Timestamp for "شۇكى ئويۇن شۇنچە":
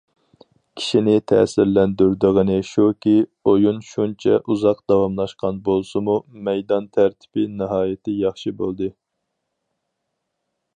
2.69-4.41